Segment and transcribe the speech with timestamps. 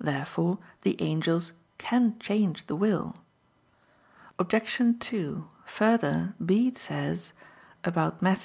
[0.00, 3.14] Therefore the angels can change the will.
[4.40, 4.82] Obj.
[4.98, 7.32] 2: Further, Bede says
[7.84, 8.36] (Super Matth.